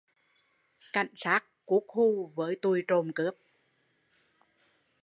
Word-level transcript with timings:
Cảnh 0.93 1.11
sát 1.13 1.43
cút 1.65 1.83
hù 1.93 2.31
với 2.35 2.55
tụi 2.61 2.83
trợm 2.87 3.11
cướp 3.15 3.33